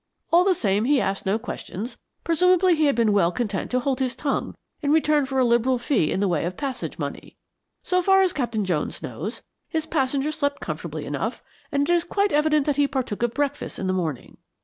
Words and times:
All 0.31 0.43
the 0.43 0.55
same 0.55 0.85
he 0.85 0.99
asked 0.99 1.27
no 1.27 1.37
questions; 1.37 1.99
presumably 2.23 2.73
he 2.73 2.85
had 2.85 2.95
been 2.95 3.13
well 3.13 3.31
content 3.31 3.69
to 3.69 3.79
hold 3.79 3.99
his 3.99 4.15
tongue 4.15 4.55
in 4.81 4.91
return 4.91 5.27
for 5.27 5.37
a 5.37 5.45
liberal 5.45 5.77
fee 5.77 6.11
in 6.11 6.19
the 6.19 6.27
way 6.27 6.43
of 6.43 6.57
passage 6.57 6.97
money. 6.97 7.37
So 7.83 8.01
far 8.01 8.23
as 8.23 8.33
Captain 8.33 8.65
Jones 8.65 9.03
knows, 9.03 9.43
his 9.69 9.85
passenger 9.85 10.31
slept 10.31 10.59
comfortably 10.59 11.05
enough, 11.05 11.43
and 11.71 11.87
it 11.87 11.93
is 11.93 12.03
quite 12.03 12.33
evident 12.33 12.65
that 12.65 12.77
he 12.77 12.87
partook 12.87 13.21
of 13.21 13.35
breakfast 13.35 13.77
in 13.77 13.85
the 13.85 13.93
morning. 13.93 14.37